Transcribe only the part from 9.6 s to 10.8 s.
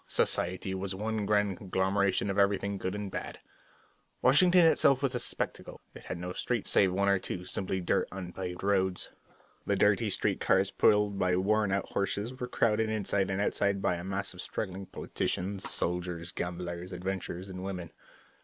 The dirty street cars,